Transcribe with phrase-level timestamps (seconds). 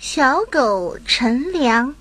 [0.00, 1.92] 小狗乘凉。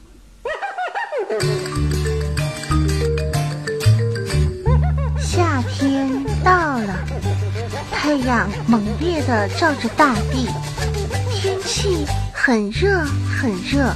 [5.19, 6.95] 夏天到了，
[7.91, 10.47] 太阳猛烈地照着大地，
[11.31, 13.91] 天气很热很热。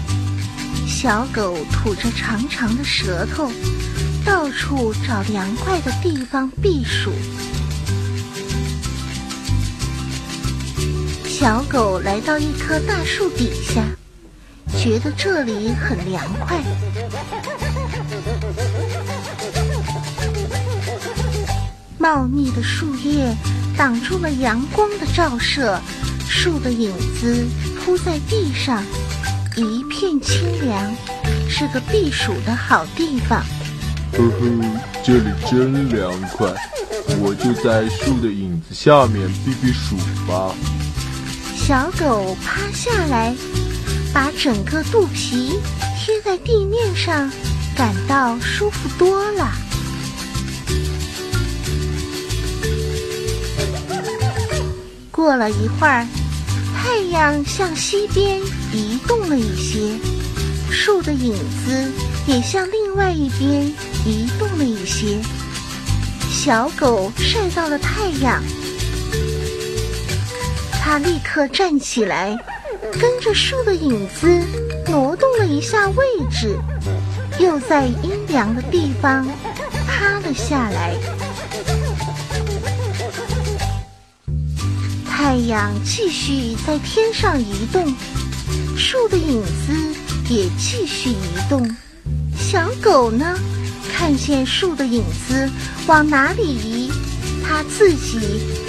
[0.88, 3.52] 小狗吐着长长的舌头，
[4.26, 7.12] 到处找凉快的地方避暑。
[11.42, 13.82] 小狗来到一棵大树底下，
[14.78, 16.62] 觉得这里很凉快。
[21.98, 23.36] 茂密的树叶
[23.76, 25.82] 挡住了阳光的照射，
[26.30, 28.84] 树的影子铺在地上，
[29.56, 30.94] 一片清凉，
[31.50, 33.44] 是个避暑的好地方。
[34.14, 36.54] 呵呵，这里真凉快，
[37.18, 39.96] 我就在树的影子下面避避暑
[40.28, 40.54] 吧。
[41.72, 43.34] 小狗趴下来，
[44.14, 45.58] 把整个肚皮
[45.98, 47.32] 贴在地面上，
[47.78, 49.50] 感到舒服多了。
[55.12, 56.06] 过了一会儿，
[56.76, 58.42] 太阳向西边
[58.74, 59.98] 移动了一些，
[60.70, 61.34] 树的影
[61.66, 61.90] 子
[62.28, 63.66] 也向另外一边
[64.06, 65.22] 移动了一些。
[66.30, 68.44] 小狗晒到了太阳。
[70.84, 72.36] 他立刻站起来，
[73.00, 74.28] 跟着树的影子
[74.88, 76.58] 挪动了一下位置，
[77.40, 79.26] 又在阴凉的地方
[79.88, 80.96] 趴了下来。
[85.06, 87.96] 太阳继续在天上移动，
[88.76, 89.74] 树的影子
[90.30, 91.16] 也继续移
[91.48, 91.74] 动。
[92.36, 93.38] 小狗呢，
[93.94, 95.48] 看见树的影子
[95.86, 96.92] 往哪里移？
[97.44, 98.20] 他自己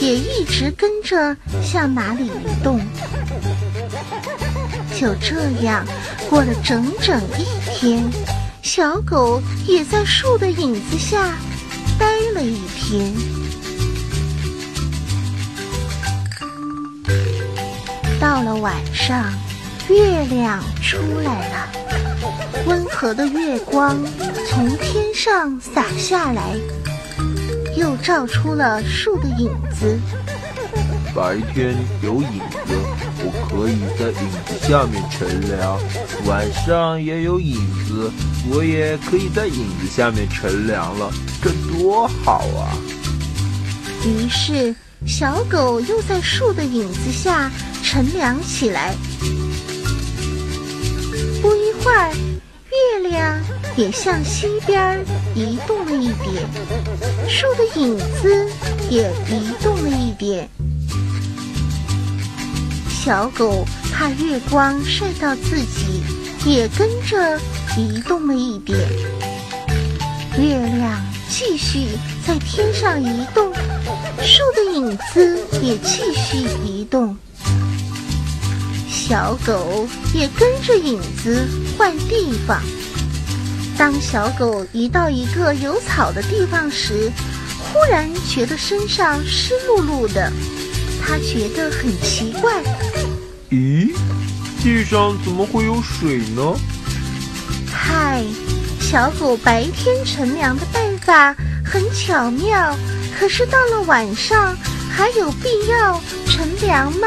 [0.00, 2.80] 也一直跟着向哪里移动，
[4.98, 5.86] 就这样
[6.28, 8.02] 过了整整一天。
[8.62, 11.36] 小狗也在树的影子下
[11.98, 13.12] 待了一天。
[18.20, 19.32] 到了晚上，
[19.88, 21.68] 月亮出来了，
[22.66, 23.98] 温和的月光
[24.48, 26.54] 从天上洒下来。
[27.82, 29.98] 又照出了树的影子。
[31.12, 32.74] 白天有影子，
[33.18, 35.76] 我可以在影子下面乘凉；
[36.24, 38.08] 晚上也有影子，
[38.48, 41.12] 我也可以在影子下面乘凉了。
[41.42, 42.70] 这多好啊！
[44.06, 44.72] 于是，
[45.04, 47.50] 小狗又在树的影子下
[47.82, 48.94] 乘凉起来。
[51.42, 52.14] 不一会儿，
[52.82, 53.40] 月亮
[53.76, 55.04] 也向西边
[55.34, 56.42] 移动了一点，
[57.28, 58.48] 树的影子
[58.90, 60.48] 也移动了一点。
[62.88, 66.02] 小狗怕月光晒到自己，
[66.46, 67.38] 也跟着
[67.76, 68.78] 移动了一点。
[70.38, 71.88] 月亮继续
[72.26, 73.52] 在天上移动，
[74.22, 77.16] 树的影子也继续移动。
[79.12, 81.46] 小狗也跟着影子
[81.76, 82.58] 换地方。
[83.76, 87.12] 当小狗移到一个有草的地方时，
[87.58, 90.32] 忽然觉得身上湿漉漉的，
[91.04, 92.62] 它觉得很奇怪。
[93.50, 93.94] 咦，
[94.62, 96.56] 地上怎么会有水呢？
[97.70, 98.24] 嗨，
[98.80, 102.74] 小狗白天乘凉的办法很巧妙，
[103.20, 104.56] 可是到了晚上，
[104.90, 107.06] 还有必要乘凉吗？